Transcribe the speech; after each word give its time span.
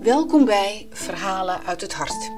Welkom 0.00 0.44
bij 0.44 0.86
Verhalen 0.90 1.64
uit 1.66 1.80
het 1.80 1.94
Hart. 1.94 2.30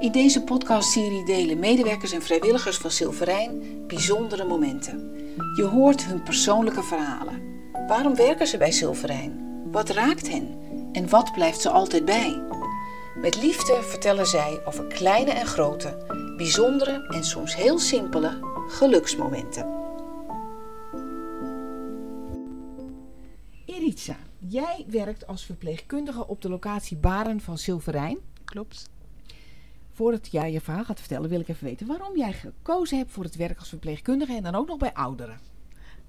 In 0.00 0.12
deze 0.12 0.42
podcastserie 0.42 1.24
delen 1.24 1.58
medewerkers 1.58 2.12
en 2.12 2.22
vrijwilligers 2.22 2.76
van 2.76 2.90
Silverijn 2.90 3.62
bijzondere 3.86 4.44
momenten. 4.44 5.14
Je 5.56 5.64
hoort 5.64 6.04
hun 6.04 6.22
persoonlijke 6.22 6.82
verhalen. 6.82 7.42
Waarom 7.86 8.14
werken 8.14 8.46
ze 8.46 8.56
bij 8.56 8.70
Silverijn? 8.70 9.62
Wat 9.70 9.88
raakt 9.90 10.28
hen? 10.28 10.58
En 10.92 11.08
wat 11.08 11.32
blijft 11.32 11.60
ze 11.60 11.70
altijd 11.70 12.04
bij? 12.04 12.42
Met 13.20 13.42
liefde 13.42 13.82
vertellen 13.82 14.26
zij 14.26 14.60
over 14.64 14.84
kleine 14.84 15.30
en 15.30 15.46
grote, 15.46 15.96
bijzondere 16.36 17.06
en 17.08 17.24
soms 17.24 17.56
heel 17.56 17.78
simpele 17.78 18.38
geluksmomenten. 18.68 19.85
Jij 24.38 24.84
werkt 24.88 25.26
als 25.26 25.44
verpleegkundige 25.44 26.26
op 26.26 26.42
de 26.42 26.48
locatie 26.48 26.96
Baren 26.96 27.40
van 27.40 27.58
Silverijn. 27.58 28.18
Klopt. 28.44 28.90
Voordat 29.92 30.28
jij 30.30 30.52
je 30.52 30.60
verhaal 30.60 30.84
gaat 30.84 30.98
vertellen, 30.98 31.30
wil 31.30 31.40
ik 31.40 31.48
even 31.48 31.64
weten 31.64 31.86
waarom 31.86 32.16
jij 32.16 32.32
gekozen 32.32 32.98
hebt 32.98 33.10
voor 33.10 33.24
het 33.24 33.36
werk 33.36 33.58
als 33.58 33.68
verpleegkundige 33.68 34.36
en 34.36 34.42
dan 34.42 34.54
ook 34.54 34.66
nog 34.66 34.78
bij 34.78 34.94
ouderen. 34.94 35.40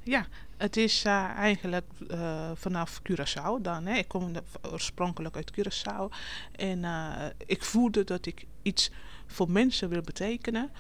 Ja, 0.04 0.28
het 0.58 0.78
is 0.78 1.06
uh, 1.06 1.14
eigenlijk 1.24 1.86
uh, 2.12 2.52
vanaf 2.54 3.02
Curaçao 3.02 3.62
dan. 3.62 3.86
Hè. 3.86 3.98
Ik 3.98 4.08
kom 4.08 4.32
oorspronkelijk 4.72 5.36
uit 5.36 5.52
Curaçao. 5.52 6.16
En 6.52 6.84
uh, 6.84 7.26
ik 7.46 7.64
voelde 7.64 8.04
dat 8.04 8.26
ik 8.26 8.46
iets 8.62 8.92
voor 9.26 9.52
mensen 9.52 9.90
wil 9.90 10.02
betekenen. 10.02 10.72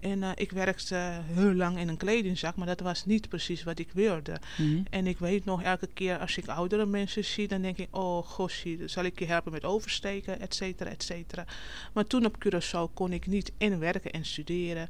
En 0.00 0.22
uh, 0.22 0.30
ik 0.34 0.50
werkte 0.50 1.20
heel 1.24 1.54
lang 1.54 1.78
in 1.78 1.88
een 1.88 1.96
kledingzak, 1.96 2.56
maar 2.56 2.66
dat 2.66 2.80
was 2.80 3.04
niet 3.04 3.28
precies 3.28 3.62
wat 3.62 3.78
ik 3.78 3.90
wilde. 3.92 4.40
Mm 4.56 4.66
-hmm. 4.66 4.84
En 4.90 5.06
ik 5.06 5.18
weet 5.18 5.44
nog, 5.44 5.62
elke 5.62 5.88
keer 5.94 6.18
als 6.18 6.36
ik 6.36 6.48
oudere 6.48 6.86
mensen 6.86 7.24
zie, 7.24 7.48
dan 7.48 7.62
denk 7.62 7.78
ik, 7.78 7.96
oh 7.96 8.26
gossie, 8.26 8.88
zal 8.88 9.04
ik 9.04 9.18
je 9.18 9.26
helpen 9.26 9.52
met 9.52 9.64
oversteken, 9.64 10.40
et 10.40 10.54
cetera, 10.54 10.90
et 10.90 11.02
cetera. 11.02 11.44
Maar 11.92 12.06
toen 12.06 12.24
op 12.24 12.44
Curaçao 12.44 12.94
kon 12.94 13.12
ik 13.12 13.26
niet 13.26 13.52
en 13.58 13.78
werken 13.78 14.10
en 14.10 14.24
studeren. 14.24 14.88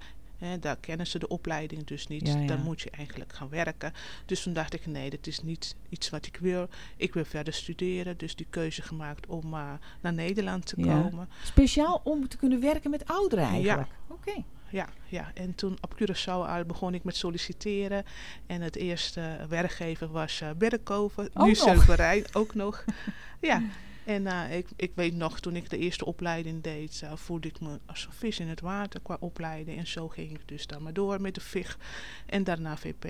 Daar 0.61 0.77
kennen 0.77 1.07
ze 1.07 1.19
de 1.19 1.29
opleiding 1.29 1.87
dus 1.87 2.07
niet. 2.07 2.27
Ja, 2.27 2.39
ja. 2.39 2.47
Dan 2.47 2.63
moet 2.63 2.81
je 2.81 2.91
eigenlijk 2.91 3.33
gaan 3.33 3.49
werken. 3.49 3.93
Dus 4.27 4.43
toen 4.43 4.53
dacht 4.53 4.75
ik, 4.75 4.87
nee, 4.87 5.11
dat 5.11 5.27
is 5.27 5.43
niet 5.43 5.77
iets 5.89 6.11
wat 6.11 6.27
ik 6.27 6.37
wil. 6.41 6.69
Ik 6.97 7.15
wil 7.15 7.25
verder 7.25 7.53
studeren. 7.53 8.19
Dus 8.19 8.37
die 8.37 8.47
keuze 8.51 8.83
gemaakt 8.83 9.27
om 9.27 9.55
uh, 9.55 9.73
naar 10.01 10.13
Nederland 10.13 10.67
te 10.67 10.75
ja. 10.79 11.01
komen. 11.01 11.29
Speciaal 11.45 12.01
om 12.05 12.29
te 12.29 12.37
kunnen 12.37 12.61
werken 12.61 12.91
met 12.91 13.09
ouderen 13.09 13.45
eigenlijk? 13.45 13.89
Ja. 13.89 14.15
Oké. 14.15 14.29
Okay. 14.29 14.45
Ja, 14.71 14.89
ja, 15.05 15.31
en 15.35 15.55
toen 15.55 15.79
op 15.81 15.95
Curaçao 15.95 16.67
begon 16.67 16.95
ik 16.95 17.05
met 17.05 17.17
solliciteren. 17.17 18.05
En 18.47 18.61
het 18.61 18.77
eerste 18.77 19.37
werkgever 19.49 20.09
was 20.09 20.41
uh, 20.41 20.51
Berkhoven. 20.59 21.31
Nu 21.35 21.55
Silverijn 21.55 22.25
ook 22.33 22.55
nog. 22.55 22.85
ja, 23.41 23.63
en 24.05 24.23
uh, 24.23 24.57
ik, 24.57 24.69
ik 24.77 24.93
weet 24.95 25.15
nog, 25.15 25.41
toen 25.41 25.57
ik 25.57 25.71
de 25.71 25.79
eerste 25.79 26.05
opleiding 26.05 26.63
deed, 26.63 27.01
uh, 27.05 27.13
voelde 27.15 27.49
ik 27.49 27.61
me 27.61 27.79
als 27.87 28.07
een 28.07 28.13
vis 28.13 28.39
in 28.39 28.49
het 28.49 28.61
water 28.61 29.01
qua 29.01 29.17
opleiding. 29.21 29.79
En 29.79 29.87
zo 29.87 30.09
ging 30.09 30.31
ik 30.31 30.41
dus 30.45 30.67
dan 30.67 30.83
maar 30.83 30.93
door 30.93 31.21
met 31.21 31.35
de 31.35 31.41
VIG 31.41 31.79
en 32.27 32.45
daarna 32.45 32.77
VP. 32.77 33.05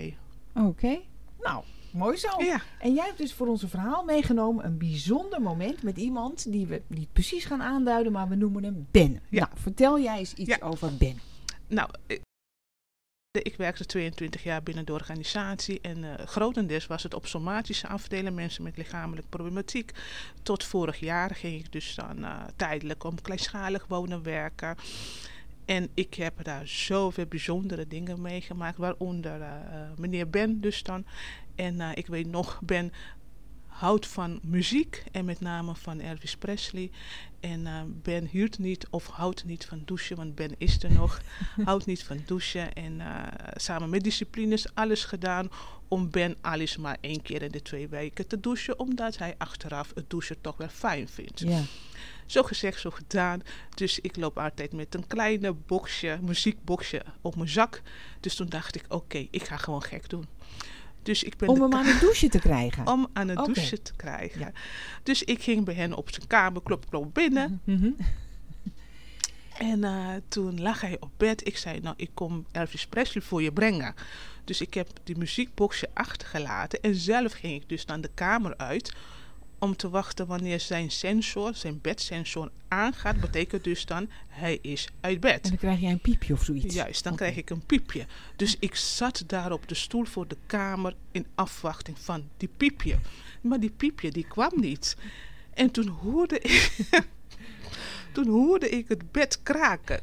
Oké, 0.54 0.66
okay. 0.66 1.06
nou, 1.40 1.64
mooi 1.90 2.16
zo. 2.16 2.28
Ja. 2.38 2.60
En 2.78 2.94
jij 2.94 3.04
hebt 3.04 3.18
dus 3.18 3.32
voor 3.32 3.46
ons 3.46 3.64
verhaal 3.66 4.04
meegenomen 4.04 4.64
een 4.64 4.78
bijzonder 4.78 5.42
moment 5.42 5.82
met 5.82 5.96
iemand 5.96 6.52
die 6.52 6.66
we 6.66 6.82
niet 6.86 7.12
precies 7.12 7.44
gaan 7.44 7.62
aanduiden, 7.62 8.12
maar 8.12 8.28
we 8.28 8.34
noemen 8.34 8.64
hem 8.64 8.86
Ben. 8.90 9.20
Ja. 9.28 9.40
Nou, 9.40 9.60
vertel 9.60 10.00
jij 10.00 10.18
eens 10.18 10.34
iets 10.34 10.48
Ja. 10.48 10.66
over 10.66 10.96
Ben. 10.96 11.18
Nou, 11.68 11.90
ik, 12.06 12.20
ik 13.30 13.56
werkte 13.56 13.86
22 13.86 14.42
jaar 14.42 14.62
binnen 14.62 14.86
de 14.86 14.92
organisatie 14.92 15.80
en 15.80 15.98
uh, 15.98 16.14
grotendeels 16.14 16.86
was 16.86 17.02
het 17.02 17.14
op 17.14 17.26
somatische 17.26 17.88
afdeling, 17.88 18.34
mensen 18.34 18.62
met 18.62 18.76
lichamelijke 18.76 19.28
problematiek. 19.28 19.92
Tot 20.42 20.64
vorig 20.64 20.98
jaar 20.98 21.34
ging 21.34 21.60
ik 21.60 21.72
dus 21.72 21.94
dan 21.94 22.18
uh, 22.18 22.44
tijdelijk 22.56 23.04
om 23.04 23.20
kleinschalig 23.20 23.86
wonen 23.86 24.22
werken. 24.22 24.76
En 25.64 25.88
ik 25.94 26.14
heb 26.14 26.44
daar 26.44 26.68
zoveel 26.68 27.26
bijzondere 27.26 27.86
dingen 27.86 28.20
meegemaakt, 28.20 28.76
waaronder 28.76 29.40
meneer 29.96 30.30
Ben 30.30 30.60
dus 30.60 30.82
dan. 30.82 31.06
En 31.54 31.80
ik 31.80 32.06
weet 32.06 32.26
nog, 32.26 32.60
Ben 32.62 32.92
houdt 33.76 34.06
van 34.06 34.38
muziek 34.42 35.04
en 35.12 35.24
met 35.24 35.40
name 35.40 35.74
van 35.74 36.00
Elvis 36.00 36.36
Presley. 36.36 36.90
En 37.40 37.60
uh, 37.60 37.80
Ben 38.02 38.26
hield 38.26 38.58
niet 38.58 38.86
of 38.90 39.06
houdt 39.06 39.44
niet 39.44 39.64
van 39.64 39.82
douchen, 39.84 40.16
want 40.16 40.34
Ben 40.34 40.54
is 40.58 40.82
er 40.82 40.92
nog. 40.92 41.20
houdt 41.64 41.86
niet 41.86 42.04
van 42.04 42.22
douchen 42.26 42.72
en 42.72 42.92
uh, 42.92 43.22
samen 43.54 43.90
met 43.90 44.04
disciplines 44.04 44.74
alles 44.74 45.04
gedaan 45.04 45.48
om 45.88 46.10
Ben 46.10 46.36
alles 46.40 46.76
maar 46.76 46.96
één 47.00 47.22
keer 47.22 47.42
in 47.42 47.50
de 47.50 47.62
twee 47.62 47.88
weken 47.88 48.26
te 48.26 48.40
douchen, 48.40 48.78
omdat 48.78 49.18
hij 49.18 49.34
achteraf 49.38 49.92
het 49.94 50.10
douchen 50.10 50.40
toch 50.40 50.56
wel 50.56 50.68
fijn 50.68 51.08
vindt. 51.08 51.40
Ja. 51.40 51.62
Zo 52.26 52.42
gezegd, 52.42 52.80
zo 52.80 52.90
gedaan. 52.90 53.42
Dus 53.74 54.00
ik 54.00 54.16
loop 54.16 54.38
altijd 54.38 54.72
met 54.72 54.94
een 54.94 55.06
kleine 55.06 55.52
boxje, 55.52 56.18
muziekboxje 56.22 57.02
op 57.20 57.36
mijn 57.36 57.48
zak. 57.48 57.82
Dus 58.20 58.34
toen 58.34 58.48
dacht 58.48 58.76
ik, 58.76 58.84
oké, 58.84 58.94
okay, 58.94 59.28
ik 59.30 59.44
ga 59.44 59.56
gewoon 59.56 59.82
gek 59.82 60.08
doen. 60.08 60.26
Dus 61.06 61.22
ik 61.22 61.36
ben 61.36 61.48
om 61.48 61.60
hem 61.60 61.74
aan 61.74 61.84
het 61.84 62.00
douchen 62.06 62.30
te 62.30 62.38
krijgen? 62.38 62.86
Om 62.86 63.08
aan 63.12 63.28
het 63.28 63.38
okay. 63.38 63.54
douchen 63.54 63.82
te 63.82 63.92
krijgen. 63.96 64.40
Ja. 64.40 64.52
Dus 65.02 65.22
ik 65.22 65.42
ging 65.42 65.64
bij 65.64 65.74
hen 65.74 65.94
op 65.94 66.10
zijn 66.10 66.26
kamer, 66.26 66.62
klop, 66.62 66.88
klop 66.88 67.14
binnen. 67.14 67.60
Mm 67.64 67.78
-hmm. 67.78 67.96
En 69.58 69.78
uh, 69.78 70.08
toen 70.28 70.60
lag 70.60 70.80
hij 70.80 70.96
op 71.00 71.10
bed. 71.16 71.46
Ik 71.46 71.56
zei, 71.56 71.80
nou, 71.80 71.94
ik 71.96 72.10
kom 72.14 72.46
Elvis 72.52 72.86
Presley 72.86 73.22
voor 73.22 73.42
je 73.42 73.52
brengen. 73.52 73.94
Dus 74.44 74.60
ik 74.60 74.74
heb 74.74 74.88
die 75.04 75.18
muziekboxje 75.18 75.88
achtergelaten. 75.94 76.80
En 76.80 76.94
zelf 76.94 77.32
ging 77.32 77.62
ik 77.62 77.68
dus 77.68 77.86
dan 77.86 78.00
de 78.00 78.10
kamer 78.14 78.56
uit 78.56 78.94
om 79.58 79.76
te 79.76 79.88
wachten 79.88 80.26
wanneer 80.26 80.60
zijn 80.60 80.90
sensor, 80.90 81.54
zijn 81.54 81.80
bedsensor 81.80 82.50
aangaat, 82.68 83.20
betekent 83.20 83.64
dus 83.64 83.86
dan 83.86 84.08
hij 84.28 84.58
is 84.62 84.88
uit 85.00 85.20
bed. 85.20 85.44
En 85.44 85.48
dan 85.48 85.58
krijg 85.58 85.80
jij 85.80 85.90
een 85.90 85.98
piepje 85.98 86.32
of 86.32 86.44
zoiets. 86.44 86.74
Juist, 86.74 87.04
dan 87.04 87.12
okay. 87.12 87.26
krijg 87.30 87.44
ik 87.44 87.50
een 87.50 87.66
piepje. 87.66 88.06
Dus 88.36 88.56
ik 88.58 88.74
zat 88.74 89.24
daar 89.26 89.52
op 89.52 89.68
de 89.68 89.74
stoel 89.74 90.04
voor 90.04 90.28
de 90.28 90.36
kamer 90.46 90.94
in 91.10 91.26
afwachting 91.34 91.98
van 91.98 92.28
die 92.36 92.50
piepje. 92.56 92.98
Maar 93.40 93.60
die 93.60 93.70
piepje 93.70 94.10
die 94.10 94.26
kwam 94.28 94.52
niet. 94.54 94.96
En 95.54 95.70
toen 95.70 95.88
hoorde 95.88 96.38
ik, 96.40 96.72
toen 98.16 98.28
hoorde 98.28 98.68
ik 98.68 98.88
het 98.88 99.12
bed 99.12 99.42
kraken. 99.42 100.00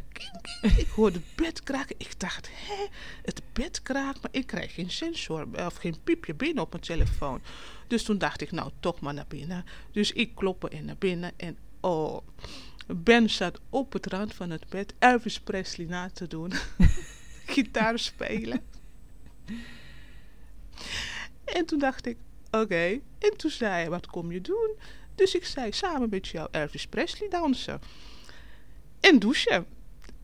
Ik 0.61 0.87
hoorde 0.95 1.17
het 1.17 1.35
bed 1.35 1.63
kraken. 1.63 1.95
Ik 1.97 2.19
dacht, 2.19 2.49
hé, 2.51 2.87
het 3.21 3.41
bed 3.53 3.81
kraakt, 3.81 4.21
maar 4.21 4.31
ik 4.31 4.47
krijg 4.47 4.73
geen 4.73 4.91
sensor 4.91 5.47
of 5.65 5.75
geen 5.75 5.95
piepje 6.03 6.33
binnen 6.33 6.63
op 6.63 6.71
mijn 6.71 6.83
telefoon. 6.83 7.41
Dus 7.87 8.03
toen 8.03 8.17
dacht 8.17 8.41
ik, 8.41 8.51
nou, 8.51 8.71
toch 8.79 8.99
maar 8.99 9.13
naar 9.13 9.25
binnen. 9.27 9.65
Dus 9.91 10.11
ik 10.11 10.35
kloppen 10.35 10.71
en 10.71 10.85
naar 10.85 10.95
binnen 10.97 11.31
en 11.37 11.57
oh, 11.79 12.17
Ben 12.87 13.29
zat 13.29 13.59
op 13.69 13.93
het 13.93 14.05
rand 14.05 14.33
van 14.33 14.49
het 14.49 14.69
bed 14.69 14.93
Elvis 14.99 15.39
Presley 15.39 15.87
na 15.87 16.09
te 16.09 16.27
doen. 16.27 16.51
Gitaar 17.45 17.99
spelen. 17.99 18.61
en 21.43 21.65
toen 21.65 21.79
dacht 21.79 22.05
ik, 22.05 22.17
oké. 22.51 22.99
En 23.19 23.37
toen 23.37 23.51
zei 23.51 23.71
hij, 23.71 23.89
wat 23.89 24.07
kom 24.07 24.31
je 24.31 24.41
doen? 24.41 24.75
Dus 25.15 25.35
ik 25.35 25.45
zei, 25.45 25.71
samen 25.71 26.09
met 26.09 26.27
jou 26.27 26.47
Elvis 26.51 26.87
Presley 26.87 27.29
dansen. 27.29 27.81
En 28.99 29.19
douchen. 29.19 29.65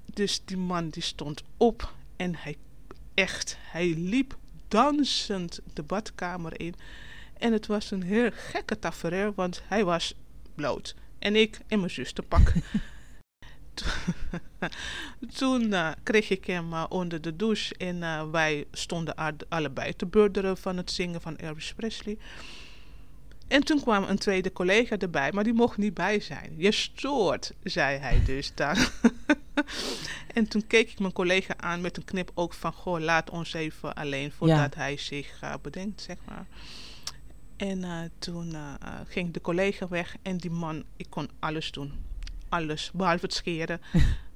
Dus 0.05 0.41
die 0.45 0.57
man 0.57 0.89
die 0.89 1.03
stond 1.03 1.43
op 1.57 1.93
en 2.15 2.35
hij 2.35 2.57
echt, 3.13 3.57
hij 3.59 3.93
liep 3.97 4.37
dansend 4.67 5.59
de 5.73 5.83
badkamer 5.83 6.59
in. 6.59 6.75
En 7.37 7.53
het 7.53 7.67
was 7.67 7.91
een 7.91 8.03
heel 8.03 8.29
gekke 8.33 8.79
tafereel, 8.79 9.33
want 9.35 9.61
hij 9.65 9.85
was 9.85 10.13
bloot. 10.55 10.95
En 11.19 11.35
ik 11.35 11.59
in 11.67 11.79
mijn 11.79 11.91
zusterpak. 11.91 12.53
Toen 15.37 15.63
uh, 15.63 15.91
kreeg 16.03 16.29
ik 16.29 16.45
hem 16.45 16.73
uh, 16.73 16.85
onder 16.89 17.21
de 17.21 17.35
douche 17.35 17.75
en 17.77 17.95
uh, 17.95 18.29
wij 18.29 18.65
stonden 18.71 19.15
allebei 19.49 19.95
te 19.95 20.05
burderen 20.05 20.57
van 20.57 20.77
het 20.77 20.91
zingen 20.91 21.21
van 21.21 21.37
Elvis 21.37 21.73
Presley. 21.73 22.17
En 23.49 23.63
toen 23.63 23.81
kwam 23.81 24.03
een 24.03 24.17
tweede 24.17 24.51
collega 24.51 24.97
erbij, 24.97 25.31
maar 25.31 25.43
die 25.43 25.53
mocht 25.53 25.77
niet 25.77 25.93
bij 25.93 26.19
zijn. 26.19 26.53
Je 26.57 26.71
stoort, 26.71 27.53
zei 27.63 27.97
hij 27.97 28.21
dus 28.25 28.51
dan. 28.55 28.75
en 30.37 30.47
toen 30.47 30.67
keek 30.67 30.91
ik 30.91 30.99
mijn 30.99 31.13
collega 31.13 31.57
aan 31.57 31.81
met 31.81 31.97
een 31.97 32.05
knip 32.05 32.31
ook 32.33 32.53
van... 32.53 32.73
Goh, 32.73 32.99
laat 32.99 33.29
ons 33.29 33.53
even 33.53 33.93
alleen 33.93 34.31
voordat 34.31 34.73
ja. 34.73 34.81
hij 34.81 34.97
zich 34.97 35.41
uh, 35.43 35.53
bedenkt, 35.61 36.01
zeg 36.01 36.17
maar. 36.25 36.45
En 37.57 37.79
uh, 37.79 37.99
toen 38.19 38.51
uh, 38.53 38.73
ging 39.07 39.33
de 39.33 39.41
collega 39.41 39.87
weg 39.87 40.15
en 40.21 40.37
die 40.37 40.51
man, 40.51 40.83
ik 40.97 41.07
kon 41.09 41.29
alles 41.39 41.71
doen. 41.71 41.93
Alles, 42.49 42.91
behalve 42.93 43.25
het 43.25 43.33
scheren. 43.33 43.81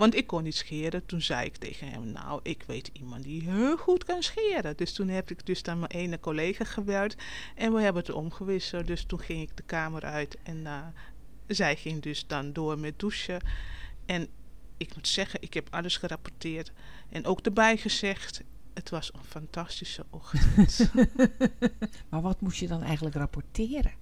Want 0.00 0.14
ik 0.14 0.26
kon 0.26 0.42
niet 0.42 0.56
scheren. 0.56 1.06
Toen 1.06 1.22
zei 1.22 1.46
ik 1.46 1.56
tegen 1.56 1.90
hem, 1.90 2.12
nou, 2.12 2.40
ik 2.42 2.64
weet 2.66 2.90
iemand 2.92 3.22
die 3.22 3.42
heel 3.50 3.76
goed 3.76 4.04
kan 4.04 4.22
scheren. 4.22 4.76
Dus 4.76 4.92
toen 4.92 5.08
heb 5.08 5.30
ik 5.30 5.46
dus 5.46 5.62
naar 5.62 5.76
mijn 5.76 5.90
ene 5.90 6.20
collega 6.20 6.64
gewerkt. 6.64 7.22
En 7.54 7.72
we 7.72 7.80
hebben 7.80 8.02
het 8.02 8.12
omgewisseld. 8.12 8.86
Dus 8.86 9.04
toen 9.04 9.20
ging 9.20 9.42
ik 9.42 9.56
de 9.56 9.62
kamer 9.62 10.02
uit. 10.02 10.38
En 10.42 10.56
uh, 10.56 10.86
zij 11.46 11.76
ging 11.76 12.02
dus 12.02 12.26
dan 12.26 12.52
door 12.52 12.78
met 12.78 12.98
douchen. 12.98 13.40
En 14.06 14.28
ik 14.76 14.94
moet 14.94 15.08
zeggen, 15.08 15.42
ik 15.42 15.54
heb 15.54 15.68
alles 15.70 15.96
gerapporteerd. 15.96 16.72
En 17.08 17.26
ook 17.26 17.40
erbij 17.40 17.76
gezegd, 17.76 18.42
het 18.74 18.90
was 18.90 19.14
een 19.14 19.24
fantastische 19.24 20.04
ochtend. 20.10 20.90
maar 22.10 22.20
wat 22.20 22.40
moest 22.40 22.60
je 22.60 22.68
dan 22.68 22.82
eigenlijk 22.82 23.16
rapporteren? 23.16 23.99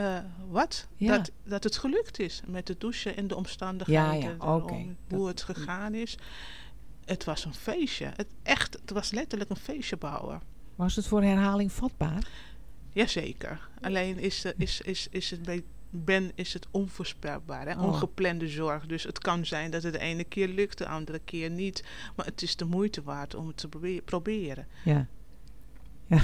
Eh, 0.00 0.18
wat? 0.48 0.86
Ja. 0.96 1.16
Dat, 1.16 1.30
dat 1.44 1.64
het 1.64 1.76
gelukt 1.76 2.18
is 2.18 2.42
met 2.46 2.66
de 2.66 2.74
douchen 2.78 3.16
en 3.16 3.26
de 3.26 3.36
omstandigheden. 3.36 4.36
Ja. 4.38 4.60
Hoe 5.08 5.26
het 5.26 5.42
gegaan 5.42 5.94
is. 5.94 6.18
Het 7.04 7.24
was 7.24 7.44
een 7.44 7.54
feestje. 7.54 8.12
Het, 8.16 8.26
echt, 8.42 8.78
het 8.80 8.90
was 8.90 9.10
letterlijk 9.10 9.50
een 9.50 9.56
feestje 9.56 9.96
bouwen. 9.96 10.40
Was 10.74 10.96
het 10.96 11.06
voor 11.06 11.22
herhaling 11.22 11.72
vatbaar? 11.72 12.28
Jazeker. 12.92 13.68
Alleen 13.80 14.18
is, 14.18 14.40
de, 14.40 14.54
is, 14.56 14.80
is, 14.80 15.08
is 15.10 15.30
het 15.30 15.42
bij 15.42 15.64
Ben 15.90 16.32
is 16.34 16.52
het 16.52 16.66
onvoorspelbaar. 16.70 17.66
Hè? 17.66 17.72
Oh. 17.72 17.82
Ongeplande 17.82 18.48
zorg. 18.48 18.86
Dus 18.86 19.02
het 19.02 19.18
kan 19.18 19.46
zijn 19.46 19.70
dat 19.70 19.82
het 19.82 19.92
de 19.92 19.98
ene 19.98 20.24
keer 20.24 20.48
lukt, 20.48 20.78
de 20.78 20.86
andere 20.86 21.18
keer 21.18 21.50
niet. 21.50 21.84
Maar 22.16 22.26
het 22.26 22.42
is 22.42 22.56
de 22.56 22.64
moeite 22.64 23.02
waard 23.02 23.34
om 23.34 23.46
het 23.46 23.56
te 23.56 23.68
probe- 23.68 24.02
proberen. 24.04 24.66
Ja. 24.84 25.06
Ja, 26.06 26.20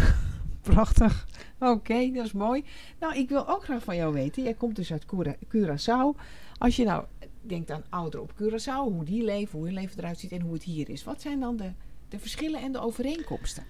prachtig. 0.70 1.26
Oké, 1.58 2.10
dat 2.12 2.24
is 2.24 2.32
mooi. 2.32 2.64
Nou, 3.00 3.16
ik 3.16 3.28
wil 3.28 3.48
ook 3.48 3.64
graag 3.64 3.82
van 3.82 3.96
jou 3.96 4.12
weten. 4.12 4.42
Jij 4.42 4.54
komt 4.54 4.76
dus 4.76 4.92
uit 4.92 5.06
Cura- 5.06 5.36
Curaçao. 5.48 6.20
Als 6.58 6.76
je 6.76 6.84
nou 6.84 7.04
denkt 7.40 7.70
aan 7.70 7.84
ouderen 7.88 8.22
op 8.22 8.32
Curaçao, 8.32 8.92
hoe 8.92 9.04
die 9.04 9.24
leven, 9.24 9.58
hoe 9.58 9.66
hun 9.66 9.74
leven 9.74 9.98
eruit 9.98 10.18
ziet 10.18 10.32
en 10.32 10.40
hoe 10.40 10.52
het 10.52 10.62
hier 10.62 10.88
is. 10.88 11.04
Wat 11.04 11.20
zijn 11.20 11.40
dan 11.40 11.56
de, 11.56 11.72
de 12.08 12.18
verschillen 12.18 12.60
en 12.60 12.72
de 12.72 12.80
overeenkomsten? 12.80 13.64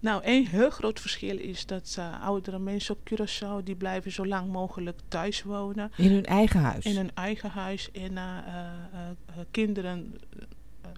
Nou, 0.00 0.22
één 0.22 0.46
heel 0.46 0.70
groot 0.70 1.00
verschil 1.00 1.38
is 1.38 1.66
dat 1.66 1.94
eh, 1.98 2.22
oudere 2.22 2.58
mensen 2.58 2.94
op 2.94 3.10
Curaçao... 3.10 3.64
die 3.64 3.74
blijven 3.74 4.12
zo 4.12 4.26
lang 4.26 4.52
mogelijk 4.52 4.98
thuis 5.08 5.42
wonen. 5.42 5.90
In 5.96 6.10
hun 6.10 6.24
eigen 6.24 6.60
huis. 6.60 6.84
In 6.84 6.96
hun 6.96 7.10
eigen 7.14 7.50
huis. 7.50 7.90
En 7.90 8.16
eh, 8.16 8.30
kinderen, 9.50 10.14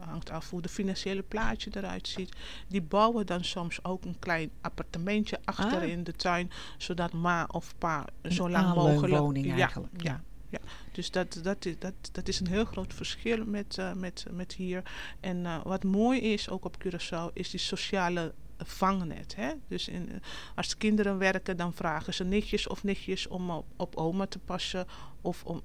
hangt 0.04 0.30
af 0.30 0.50
hoe 0.50 0.62
de 0.62 0.68
financiële 0.68 1.22
plaatje 1.22 1.70
eruit 1.74 2.08
ziet. 2.08 2.36
Die 2.68 2.82
bouwen 2.82 3.26
dan 3.26 3.44
soms 3.44 3.84
ook 3.84 4.04
een 4.04 4.18
klein 4.18 4.50
appartementje 4.60 5.38
achter 5.44 5.82
Ah. 5.82 5.88
in 5.88 6.04
de 6.04 6.12
tuin. 6.12 6.50
Zodat 6.78 7.12
ma 7.12 7.48
of 7.50 7.74
pa 7.78 8.06
Een 8.22 8.32
zo 8.32 8.50
lang 8.50 8.74
mogelijk... 8.74 9.36
ja, 9.44 9.54
eigenlijk, 9.56 10.02
ja. 10.02 10.10
Ja, 10.10 10.22
ja. 10.48 10.58
Dus 10.92 11.10
dat, 11.10 11.40
dat, 11.42 11.64
is, 11.64 11.78
dat, 11.78 11.94
dat 12.12 12.28
is 12.28 12.40
een 12.40 12.46
heel 12.48 12.64
groot 12.64 12.94
verschil 12.94 13.44
met, 13.44 13.78
eh, 13.78 13.92
met, 13.92 14.26
met 14.30 14.52
hier. 14.52 14.82
En 15.20 15.46
eh, 15.46 15.62
wat 15.64 15.84
mooi 15.84 16.20
is, 16.20 16.48
ook 16.48 16.64
op 16.64 16.76
Curaçao, 16.84 17.32
is 17.32 17.50
die 17.50 17.60
sociale 17.60 18.34
vangnet. 18.58 19.34
Hè? 19.36 19.52
Dus 19.68 19.88
in, 19.88 20.22
als 20.54 20.68
de 20.68 20.76
kinderen 20.76 21.18
werken, 21.18 21.56
dan 21.56 21.72
vragen 21.72 22.14
ze 22.14 22.24
nichtjes 22.24 22.66
of 22.66 22.84
nichtjes 22.84 23.26
om 23.26 23.50
op, 23.50 23.66
op 23.76 23.96
oma 23.96 24.26
te 24.26 24.38
passen. 24.38 24.86
Of 25.20 25.44
om, 25.44 25.62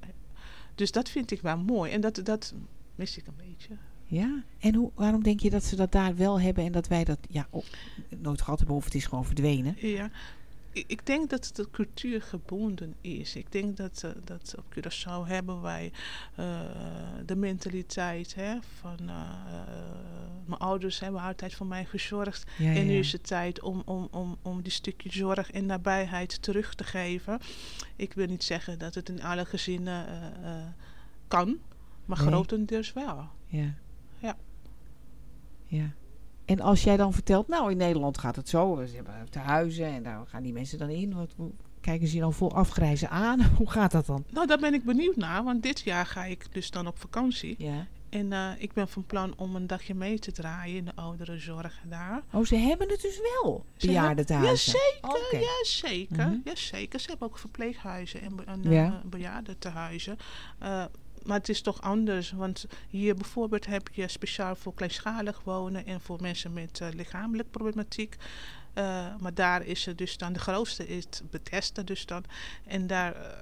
dus 0.75 0.91
dat 0.91 1.09
vind 1.09 1.31
ik 1.31 1.41
wel 1.41 1.57
mooi. 1.57 1.91
En 1.91 2.01
dat, 2.01 2.19
dat 2.23 2.53
mis 2.95 3.17
ik 3.17 3.27
een 3.27 3.35
beetje. 3.35 3.77
Ja, 4.11 4.43
en 4.59 4.75
hoe, 4.75 4.91
waarom 4.95 5.23
denk 5.23 5.39
je 5.39 5.49
dat 5.49 5.63
ze 5.63 5.75
dat 5.75 5.91
daar 5.91 6.15
wel 6.15 6.39
hebben 6.41 6.65
en 6.65 6.71
dat 6.71 6.87
wij 6.87 7.03
dat 7.03 7.17
ja, 7.29 7.47
nooit 8.17 8.41
gehad 8.41 8.57
hebben 8.59 8.75
of 8.77 8.85
het 8.85 8.95
is 8.95 9.05
gewoon 9.05 9.25
verdwenen? 9.25 9.75
Ja. 9.77 10.09
Ik, 10.73 10.83
ik 10.87 11.05
denk 11.05 11.29
dat 11.29 11.45
het 11.45 11.55
de 11.55 11.67
cultuur 11.71 12.21
gebonden 12.21 12.95
is. 13.01 13.35
Ik 13.35 13.51
denk 13.51 13.77
dat, 13.77 14.01
eh, 14.05 14.11
dat 14.23 14.55
op 14.57 14.65
Curaçao 14.75 15.27
hebben 15.27 15.61
wij 15.61 15.91
eh, 16.35 16.59
de 17.25 17.35
mentaliteit 17.35 18.35
hè, 18.35 18.55
van... 18.79 18.97
eh, 19.09 19.15
eh, 19.47 19.61
mijn 20.45 20.59
ouders 20.59 20.99
hebben 20.99 21.21
altijd 21.21 21.53
voor 21.55 21.65
mij 21.65 21.85
gezorgd. 21.85 22.51
Ja, 22.57 22.73
En 22.73 22.85
nu 22.85 22.93
is 22.97 23.11
het 23.11 23.27
tijd 23.27 23.61
om, 23.61 23.81
om, 23.85 24.07
om, 24.11 24.37
om 24.41 24.61
die 24.61 24.71
stukje 24.71 25.11
zorg 25.11 25.51
en 25.51 25.65
nabijheid 25.65 26.41
terug 26.41 26.73
te 26.75 26.83
geven. 26.83 27.39
Ik 27.95 28.13
wil 28.13 28.27
niet 28.27 28.43
zeggen 28.43 28.79
dat 28.79 28.95
het 28.95 29.09
in 29.09 29.21
alle 29.23 29.45
gezinnen 29.45 30.05
kan, 31.27 31.57
maar 32.05 32.17
Nee. 32.17 32.27
grotendeels 32.27 32.93
wel. 32.93 33.27
Ja. 33.47 33.73
Ja. 35.71 35.89
En 36.45 36.59
als 36.59 36.83
jij 36.83 36.97
dan 36.97 37.13
vertelt, 37.13 37.47
nou 37.47 37.71
in 37.71 37.77
Nederland 37.77 38.17
gaat 38.17 38.35
het 38.35 38.49
zo, 38.49 38.83
ze 38.89 38.95
hebben 38.95 39.13
te 39.29 39.39
huizen 39.39 39.85
en 39.85 40.03
daar 40.03 40.21
gaan 40.27 40.43
die 40.43 40.53
mensen 40.53 40.77
dan 40.77 40.89
in. 40.89 41.13
Wat, 41.13 41.33
hoe- 41.35 41.51
kijken 41.81 42.07
ze 42.07 42.15
je 42.15 42.21
dan 42.21 42.33
vol 42.33 42.51
afgrijzen 42.53 43.09
aan? 43.09 43.45
Hoe 43.57 43.69
gaat 43.69 43.91
dat 43.91 44.05
dan? 44.05 44.23
Nou, 44.29 44.47
daar 44.47 44.59
ben 44.59 44.73
ik 44.73 44.83
benieuwd 44.83 45.15
naar, 45.15 45.43
want 45.43 45.63
dit 45.63 45.79
jaar 45.81 46.05
ga 46.05 46.25
ik 46.25 46.45
dus 46.53 46.71
dan 46.71 46.87
op 46.87 46.97
vakantie. 46.99 47.55
Ja. 47.57 47.87
En 48.09 48.33
eh, 48.33 48.49
ik 48.57 48.73
ben 48.73 48.87
van 48.87 49.05
plan 49.05 49.33
om 49.37 49.55
een 49.55 49.67
dagje 49.67 49.93
mee 49.93 50.19
te 50.19 50.31
draaien 50.31 50.77
in 50.77 50.85
de 50.85 50.95
ouderenzorg 50.95 51.79
daar. 51.89 52.21
Oh, 52.31 52.45
ze 52.45 52.55
hebben 52.55 52.89
het 52.89 53.01
dus 53.01 53.19
wel, 53.41 53.65
Ze 53.77 53.87
bejaardentehuizen. 53.87 54.73
Jazeker, 55.01 55.41
jazeker, 55.41 56.27
Mhm. 56.27 56.37
jazeker. 56.43 56.99
Ze 56.99 57.09
hebben 57.09 57.27
ook 57.27 57.37
verpleeghuizen 57.37 58.21
en, 58.21 58.33
en 58.45 58.63
eh, 58.65 58.71
Ja. 58.71 59.01
bejaardentehuizen. 59.05 60.17
Eh, 60.59 60.83
maar 61.25 61.37
het 61.37 61.49
is 61.49 61.61
toch 61.61 61.81
anders, 61.81 62.31
want 62.31 62.65
hier 62.89 63.15
bijvoorbeeld 63.15 63.65
heb 63.65 63.89
je 63.91 64.07
speciaal 64.07 64.55
voor 64.55 64.73
kleinschalig 64.73 65.41
wonen 65.43 65.85
en 65.85 66.01
voor 66.01 66.21
mensen 66.21 66.53
met 66.53 66.79
eh, 66.79 66.87
lichamelijk 66.91 67.51
problematiek. 67.51 68.15
Eh, 68.73 69.15
maar 69.19 69.33
daar 69.33 69.65
is 69.65 69.85
het 69.85 69.97
dus 69.97 70.17
dan, 70.17 70.33
de 70.33 70.39
grootste 70.39 70.87
is 70.87 71.03
het 71.03 71.23
Bethesda 71.29 71.81
dus 71.81 72.05
dan. 72.05 72.23
En 72.65 72.87
daar 72.87 73.15
eh, 73.15 73.37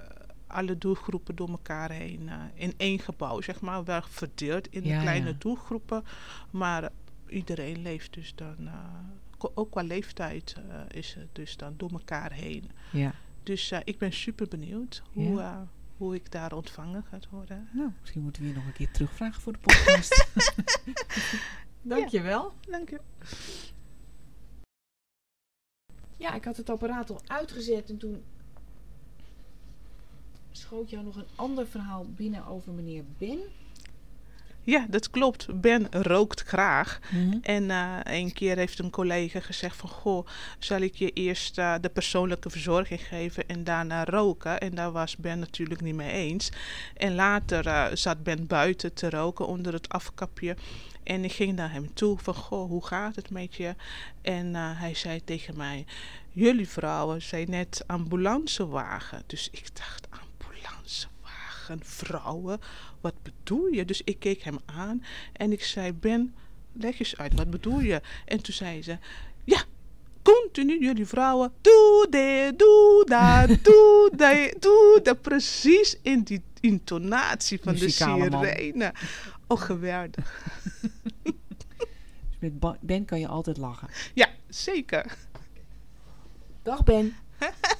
alle 0.47 0.77
doelgroepen 0.77 1.35
door 1.35 1.49
elkaar 1.49 1.91
heen 1.91 2.29
in 2.53 2.73
één 2.77 2.99
gebouw, 2.99 3.41
zeg 3.41 3.61
maar. 3.61 3.83
Wel 3.83 4.01
verdeeld 4.01 4.67
in 4.67 4.83
Ja, 4.83 4.95
de 4.95 5.01
kleine 5.01 5.29
ja. 5.29 5.35
doelgroepen. 5.39 6.03
Maar 6.49 6.89
iedereen 7.27 7.81
leeft 7.81 8.13
dus 8.13 8.35
dan, 8.35 8.69
ook 9.53 9.71
qua 9.71 9.81
leeftijd 9.81 10.55
is 10.87 11.13
het 11.13 11.27
dus 11.31 11.57
dan 11.57 11.73
door 11.77 11.91
elkaar 11.91 12.31
heen. 12.31 12.71
Ja. 12.91 13.13
Dus 13.43 13.71
ik 13.83 13.97
ben 13.97 14.13
super 14.13 14.47
benieuwd 14.47 15.03
hoe, 15.13 15.39
Ja. 15.39 15.67
Hoe 15.99 16.15
ik 16.15 16.31
daar 16.31 16.53
ontvangen 16.53 17.03
gaat 17.03 17.29
worden. 17.29 17.69
Nou, 17.71 17.91
misschien 17.99 18.21
moeten 18.21 18.41
we 18.41 18.47
je 18.47 18.53
nog 18.53 18.65
een 18.65 18.73
keer 18.73 18.91
terugvragen 18.91 19.41
voor 19.41 19.53
de 19.53 19.59
podcast. 19.59 20.27
Dankjewel. 21.81 22.53
Dank 22.67 22.89
je. 22.89 22.99
Ja, 26.17 26.33
ik 26.33 26.43
had 26.43 26.57
het 26.57 26.69
apparaat 26.69 27.09
al 27.09 27.21
uitgezet 27.27 27.89
en 27.89 27.97
toen 27.97 28.23
schoot 30.51 30.89
jou 30.89 31.03
nog 31.03 31.15
een 31.15 31.27
ander 31.35 31.67
verhaal 31.67 32.05
binnen 32.05 32.45
over 32.45 32.73
meneer 32.73 33.03
Ben. 33.17 33.39
Ja, 34.69 34.85
dat 34.89 35.09
klopt. 35.09 35.61
Ben 35.61 35.87
rookt 35.91 36.41
graag. 36.41 36.99
En 37.41 37.71
eh 37.71 37.97
een 38.03 38.33
keer 38.33 38.57
heeft 38.57 38.79
een 38.79 38.89
collega 38.89 39.39
gezegd 39.39 39.75
van... 39.75 39.89
Goh, 39.89 40.27
zal 40.59 40.81
ik 40.81 40.95
je 40.95 41.09
eerst 41.09 41.57
eh, 41.57 41.75
de 41.81 41.89
persoonlijke 41.89 42.49
verzorging 42.49 43.01
geven 43.07 43.47
en 43.47 43.63
daarna 43.63 44.03
roken? 44.03 44.59
En 44.59 44.75
daar 44.75 44.91
was 44.91 45.17
Ben 45.17 45.39
natuurlijk 45.39 45.81
niet 45.81 45.95
mee 45.95 46.11
eens. 46.11 46.51
En 46.97 47.15
later 47.15 47.67
eh, 47.67 47.85
zat 47.93 48.23
Ben 48.23 48.47
buiten 48.47 48.93
te 48.93 49.09
roken 49.09 49.47
onder 49.47 49.73
het 49.73 49.89
afkapje. 49.89 50.55
En 51.03 51.23
ik 51.23 51.31
ging 51.31 51.55
naar 51.55 51.71
hem 51.71 51.93
toe 51.93 52.17
van... 52.17 52.35
Goh, 52.35 52.69
hoe 52.69 52.85
gaat 52.85 53.15
het 53.15 53.29
met 53.29 53.55
je? 53.55 53.75
En 54.21 54.55
hij 54.55 54.93
zei 54.93 55.23
tegen 55.23 55.57
mij... 55.57 55.85
Jullie 56.31 56.69
vrouwen 56.69 57.21
zijn 57.21 57.49
net 57.49 57.83
ambulancewagen. 57.87 59.23
Dus 59.25 59.49
ik 59.51 59.75
dacht, 59.75 60.07
vrouwen? 61.81 62.59
Wat 63.01 63.13
bedoel 63.23 63.67
je? 63.67 63.85
Dus 63.85 64.01
ik 64.03 64.19
keek 64.19 64.41
hem 64.41 64.57
aan 64.65 65.03
en 65.33 65.51
ik 65.51 65.63
zei, 65.63 65.93
Ben, 65.93 66.35
leg 66.73 66.99
eens 66.99 67.17
uit, 67.17 67.33
wat 67.33 67.49
bedoel 67.49 67.79
je? 67.79 68.01
En 68.25 68.41
toen 68.41 68.53
zei 68.53 68.83
ze, 68.83 68.97
ja, 69.43 69.63
continu 70.21 70.79
jullie 70.79 71.05
vrouwen, 71.05 71.51
doe 71.61 72.07
dit, 72.09 72.59
doe 72.59 73.05
dat, 73.05 73.63
doe 73.63 74.11
dat, 74.15 74.61
doe 74.61 74.99
dat. 75.03 75.21
Precies 75.21 75.97
in 76.01 76.21
die 76.21 76.41
intonatie 76.59 77.59
van 77.63 77.75
de 77.75 77.89
sirene. 77.89 78.93
Oh, 79.47 79.61
geweldig. 79.61 80.43
Dus 81.23 81.33
met 82.59 82.79
Ben 82.79 83.05
kan 83.05 83.19
je 83.19 83.27
altijd 83.27 83.57
lachen. 83.57 83.89
Ja, 84.13 84.29
zeker. 84.47 85.17
Dag 86.63 86.83
Ben. 86.83 87.15